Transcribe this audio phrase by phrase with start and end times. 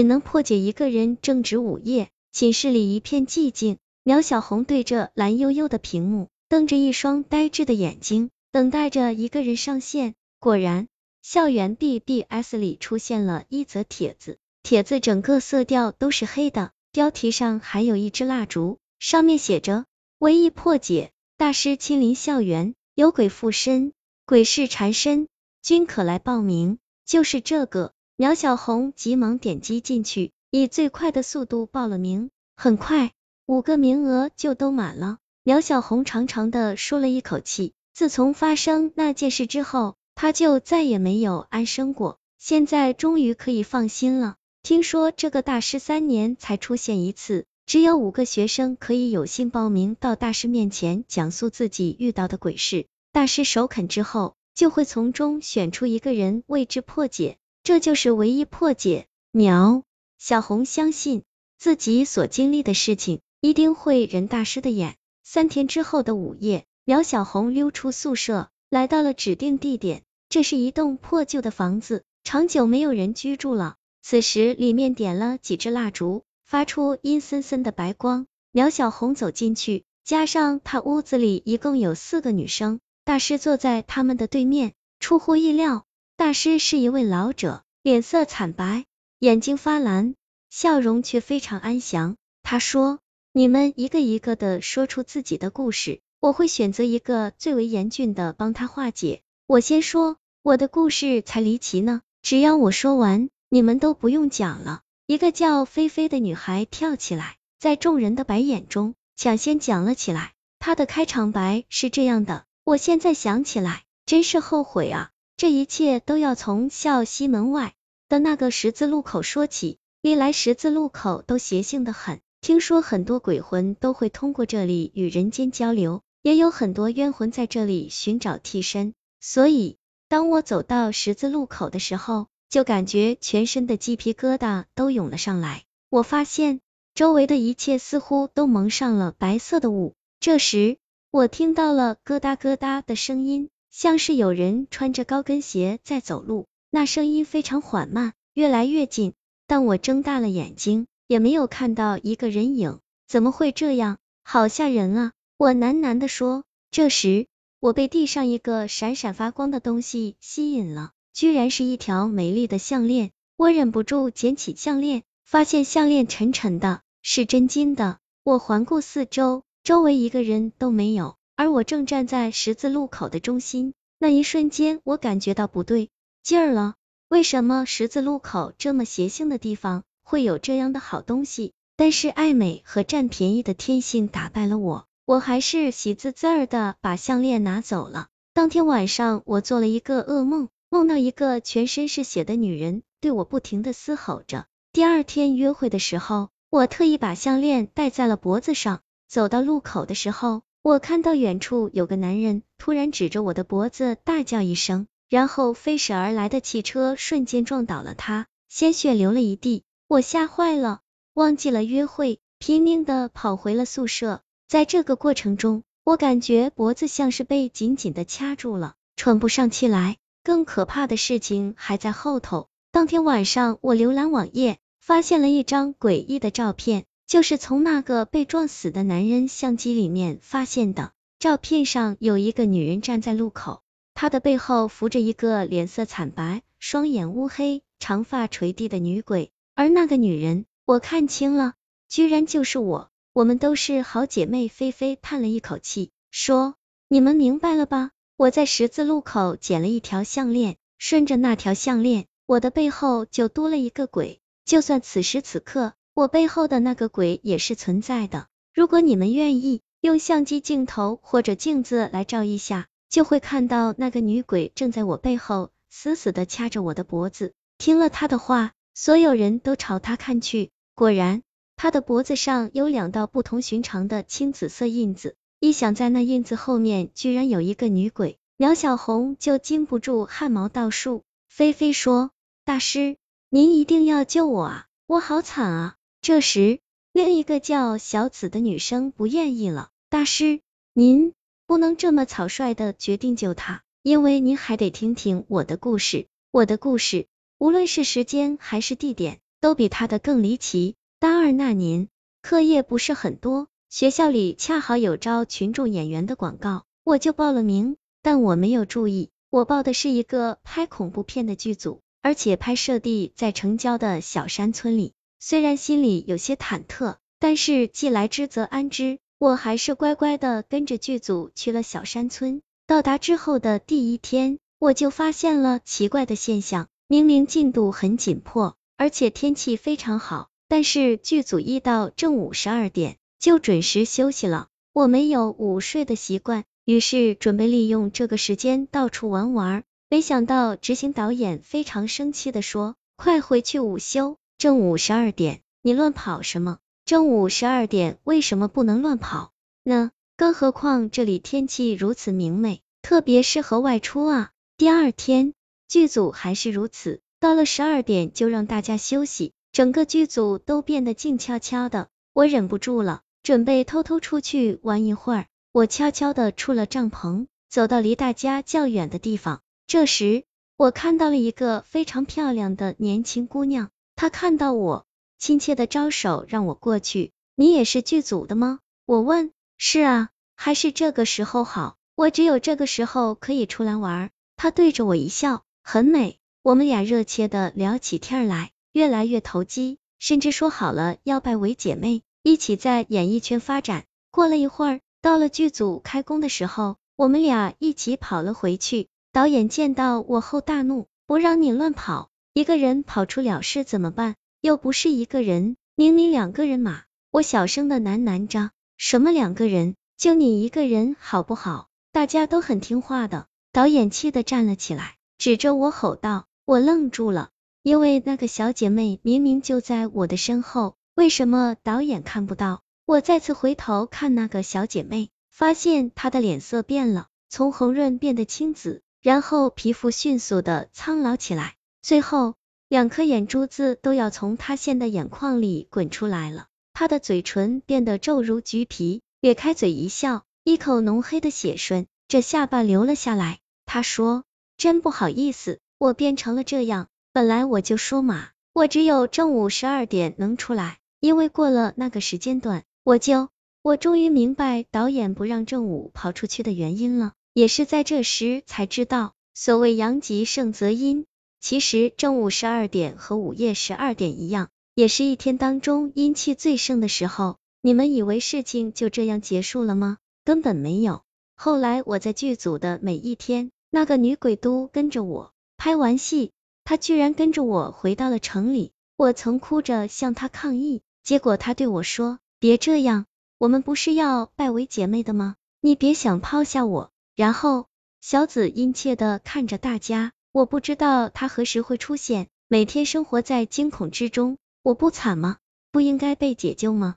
[0.00, 3.76] 只能破解一个人正值午夜，寝室里一片寂静。
[4.02, 10.14] 苗小红对着蓝幽幽的屏幕，瞪着一双呆滞的眼睛，等待着一个人上线。
[10.38, 10.88] 果然，
[11.20, 19.84] 校园 BBS 里出现了一则帖子，帖子整个色调都是黑的，标题上还有一支蜡烛，上面写着
[20.18, 23.92] “唯一破解大师亲临校园，有鬼附身，
[24.24, 25.28] 鬼事缠身。”
[25.62, 27.92] 均可来报名，就是这个。
[28.20, 32.28] 苗小红急忙点击进去，以最快的速度报了名。
[32.54, 33.12] 很快，
[33.46, 35.16] 五个名额就都满了。
[35.42, 37.72] 苗小红长长的舒了一口气。
[37.94, 42.18] 自从发生那件事之后，她就再也没有安生过。
[42.38, 44.36] 现在终于可以放心了。
[44.62, 52.84] 听说这个大师三年才出现一次，只有五个学生可以有幸报名到大师面前讲述自己遇到的鬼事。
[53.12, 54.34] 大师首肯之后。
[54.52, 59.06] 就会从中选出一个人为之破解，这就是唯一破解。
[59.32, 59.82] 苗
[60.18, 61.22] 小红相信
[61.58, 64.96] 自己所经历的事情一定会人大师的眼。
[65.22, 70.02] 三天之后的午夜，苗小红溜出宿舍，来到了指定地点。
[70.28, 73.76] 这是一栋破旧的房子，长久没有人居住了。
[74.02, 78.26] 此时里面点了几支蜡烛，发出阴森森的白光。
[78.50, 82.80] 苗小红走进去，加上他屋子里一共有四个女生。
[83.04, 85.84] 大师坐在他们的对面，出乎意料，
[86.20, 88.84] 大师是一位老者，脸色惨白，
[89.20, 90.14] 眼睛发蓝，
[90.50, 92.16] 笑容却非常安详。
[92.42, 92.98] 他说
[93.32, 99.22] ：“你们一个一个的说出自己的故事，我会选择一个最为严峻的帮他化解。
[99.46, 110.34] 我先说，我的故事才离奇呢，只要我说完，你们都不用讲了。”一个叫菲菲的女孩跳起来，在众人的白眼中抢先讲了起来。
[110.58, 112.44] 她的开场白是这样的。
[112.62, 115.12] 我现在想起来，真是后悔啊！
[115.40, 117.72] 这一切都要从校西门外
[118.10, 119.78] 的那个十字路口说起。
[120.02, 128.92] 历来十字路口都邪性的很，听说很多鬼魂都会通过这里与人间交流，也有很多冤魂在这里寻找替身。
[129.18, 129.78] 所以，
[130.10, 135.64] 当我走到十字路口的时候，就感觉全身的鸡皮疙瘩都涌了上来。
[135.88, 136.60] 我发现
[136.94, 139.94] 周围的一切似乎都蒙上了白色的雾。
[140.20, 140.76] 这时，
[141.10, 146.46] 我听到了咯哒咯哒的声音，像是有人穿着高跟鞋在走路。
[146.70, 149.14] 那声音非常缓慢，越来越近。
[149.46, 152.78] 但我睁大了眼睛，也没有看到一个人影。
[153.08, 153.98] 怎么会这样？
[154.22, 155.12] 好吓人啊！
[155.36, 156.44] 我喃喃的说。
[156.70, 157.26] 这时，
[157.58, 163.10] 我被地上一个闪闪发光的东西吸引了，居然是一条美丽的项链。
[163.36, 167.98] 我忍不住捡起项链，发现项链沉沉的，是真金的。
[168.22, 169.42] 我环顾四周。
[169.62, 173.72] 周围一个人都没有，而我正站在十字路口的中心。
[173.98, 175.88] 那一瞬间，我感觉到不对
[176.22, 176.74] 劲儿了。
[177.08, 181.54] 为什么十字路口这么邪性的地方会有这样的好东西？
[181.78, 188.08] 但是爱美和占便宜的天性打败了我，我还是喜滋滋的把项链拿走了。
[188.34, 194.44] 当天晚上，我做了一个噩梦，梦到一个全身是血的女人对我不停的嘶吼着。
[194.74, 198.82] 第二天约会的时候，我特意把项链戴在了脖子上。
[199.08, 209.64] 走到路口的时候，我看到远处有个男人突然指着我的脖子大叫一声，然后飞驶而来的汽车瞬间撞倒了他，鲜血流了一地。
[209.88, 210.80] 我吓坏了，
[211.14, 214.20] 忘记了约会，拼命的跑回了宿舍。
[214.48, 219.96] 在这个过程中，我感觉脖子像是被紧紧的掐住了，喘不上气来。
[220.22, 222.48] 更可怕的事情还在后头。
[222.70, 226.84] 当天晚上，我浏览网页，发现了一张诡异的照片。
[227.10, 230.92] 就是从那个被撞死的男人相机里面发现的。
[231.18, 233.62] 照片上有一个女人站在路口，
[233.94, 239.32] 她的背后扶着一个脸色惨白、双眼乌黑、长发垂地的女鬼。
[239.56, 241.54] 而那个女人，我看清了，
[241.88, 242.92] 居然就是我。
[243.12, 244.46] 我们都是好姐妹。
[244.46, 246.54] 菲菲叹了一口气，说
[246.86, 247.90] ：“你们明白了吧？
[248.16, 254.20] 我在十字路口捡了一条项链，顺着那条项链，我的背后就多了一个鬼。
[254.44, 258.26] 就算此时此刻。”我背后的那个鬼也是存在的。
[258.54, 267.34] 如果你们愿意，用相机镜头或者镜子来照一下，就会看到那个女鬼正在我背后死死的掐着我的脖子。
[267.58, 271.20] 听了他的话，所有人都朝他看去，果然，
[271.54, 275.16] 他的脖子上有两道不同寻常的青紫色印子。
[275.38, 281.02] 一想在那印子后面居然有一个女鬼，苗小红就禁不住汗毛倒竖。
[281.28, 282.10] 菲菲说
[282.46, 282.96] ：“大师，
[283.28, 286.60] 您一定要救我啊，我好惨啊！”这时，
[286.94, 289.68] 另一个叫小紫的女生不愿意了。
[289.90, 290.40] 大师，
[290.72, 291.12] 您
[291.46, 296.06] 不能这么草率的决定救他，因为您还得听听我的故事。
[296.30, 297.06] 我的故事，
[297.36, 300.74] 无论是时间还是地点，都比他的更离奇。
[300.98, 301.88] 大二那年，
[302.22, 307.76] 课业不是很多，学校里恰好有招群众演员的广告，我就报了名。
[308.00, 314.94] 但我没有注意，我报的是一个拍恐怖片的剧组，而且拍摄地在城郊的小山村里。
[315.22, 322.40] 虽然心里有些忐忑，但是既来之则安之，我还是乖乖的跟着剧组去了小山村。
[322.66, 334.48] 到达之后的第一天，我就发现了奇怪的现象，明明进度很紧迫，而且天气非常好，但是剧组一到正午十二点就准时休息了。
[334.72, 336.44] 我没有午睡的习惯。
[336.64, 346.60] 于是准备利用这个时间到处玩玩，没想到执行导演非常生气的说：“快回去午休，正午十二点，你乱跑什么？
[346.86, 349.32] 正午十二点为什么不能乱跑
[349.64, 349.90] 呢？
[350.16, 355.34] 更何况这里天气如此明媚，特别适合外出啊。”第二天，
[355.68, 361.88] 剧组还是如此，到了十二点就让大家休息，整个剧组都变得静悄悄的。
[362.14, 365.26] 我忍不住了，准备偷偷出去玩一会儿。
[365.52, 369.42] 我悄悄的出了帐篷，走到离大家较远的地方。
[369.66, 370.24] 这时，
[370.56, 373.68] 我看到了一个非常漂亮的年轻姑娘，
[374.00, 374.86] 他看到我，
[375.18, 377.12] 亲切的招手让我过去。
[377.34, 378.60] 你也是剧组的吗？
[378.86, 379.30] 我问。
[379.58, 384.08] 是啊，还是这个时候好，我只有这个时候可以出来玩。
[384.36, 386.18] 他对着我一笑，很美。
[386.42, 393.84] 我们俩热切的聊起天来，越来越投机，甚至说好了要拜为姐妹，一起在演艺圈发展。
[394.10, 394.80] 过了一会儿。
[395.02, 398.88] 到了剧组开工的时候，我们俩一起跑了回去。
[399.12, 404.14] 导演见到我后大怒，不让你乱跑，一个人跑出了事怎么办？
[404.40, 406.82] 又不是一个人，明明两个人嘛。
[407.10, 409.74] 我小声的喃喃着，什么两个人？
[409.96, 411.66] 就你一个人好不好？
[411.90, 413.26] 大家都很听话的。
[413.52, 416.26] 导演气的站了起来，指着我吼道。
[416.44, 417.30] 我愣住了，
[417.64, 422.62] 因为那个小姐妹明明就在我的身后，为什么导演看不到？
[422.86, 432.34] 我再次回头看那个小姐妹，发现她的脸色变了，从红润变得青紫，然后皮肤迅速的苍老起来，最后
[432.68, 436.46] 两颗眼珠子都要从塌陷的眼眶里滚出来了。
[436.72, 443.40] 他的嘴唇变得皱如橘皮，咧开嘴一笑，一口浓黑的血顺着下巴流了下来。
[443.66, 444.24] 他说
[444.56, 446.88] ：“真不好意思，我变成了这样。
[447.12, 453.28] 本来我就说嘛，我只有正午十二点能出来，因为过了那个时间段。”我就
[453.62, 461.04] 我终于明白导演不让正午跑出去的原因了，也是在这时才知道，所谓阳极盛则阴，
[461.40, 467.38] 其实正午十二点和午夜十二点一样，也是一天当中阴气最盛的时候。
[467.62, 469.98] 你们以为事情就这样结束了吗？
[470.24, 471.02] 根本没有。
[471.34, 476.30] 后来我在剧组的每一天，那个女鬼都跟着我，拍完戏，
[476.64, 478.72] 她居然跟着我回到了城里。
[478.96, 482.18] 我曾哭着向她抗议，结果她对我说。
[482.38, 483.06] 别这样，
[483.38, 485.36] 我们不是要拜为姐妹的吗？
[485.60, 486.90] 你别想抛下我。
[487.16, 487.66] 然后，
[488.00, 495.38] 小紫殷切的看着大家，我不知道他何时会出现，每天生活在惊恐之中，我不惨吗？
[495.72, 496.94] 不应该被解救吗？